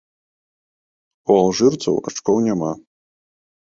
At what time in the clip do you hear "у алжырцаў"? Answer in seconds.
1.33-1.93